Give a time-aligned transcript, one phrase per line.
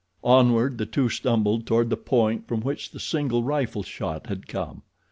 [0.23, 4.81] Onward the two stumbled toward the point from which the single rifle shot had come.